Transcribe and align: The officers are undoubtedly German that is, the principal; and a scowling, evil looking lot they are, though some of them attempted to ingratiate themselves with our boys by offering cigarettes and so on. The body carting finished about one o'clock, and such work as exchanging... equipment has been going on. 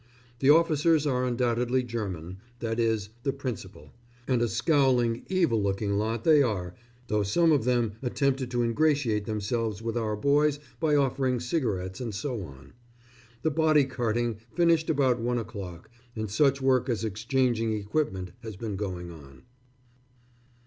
The 0.39 0.49
officers 0.49 1.05
are 1.05 1.27
undoubtedly 1.27 1.83
German 1.83 2.39
that 2.57 2.79
is, 2.79 3.09
the 3.21 3.31
principal; 3.31 3.93
and 4.27 4.41
a 4.41 4.47
scowling, 4.47 5.21
evil 5.29 5.61
looking 5.61 5.95
lot 5.95 6.23
they 6.23 6.41
are, 6.41 6.73
though 7.07 7.21
some 7.21 7.51
of 7.51 7.65
them 7.65 7.91
attempted 8.01 8.49
to 8.49 8.63
ingratiate 8.63 9.25
themselves 9.25 9.79
with 9.79 9.95
our 9.95 10.15
boys 10.15 10.57
by 10.79 10.95
offering 10.95 11.39
cigarettes 11.39 12.01
and 12.01 12.15
so 12.15 12.41
on. 12.41 12.73
The 13.43 13.51
body 13.51 13.85
carting 13.85 14.37
finished 14.55 14.89
about 14.89 15.19
one 15.19 15.37
o'clock, 15.37 15.91
and 16.15 16.31
such 16.31 16.63
work 16.63 16.89
as 16.89 17.05
exchanging... 17.05 17.73
equipment 17.73 18.31
has 18.41 18.55
been 18.55 18.77
going 18.77 19.11
on. 19.11 19.43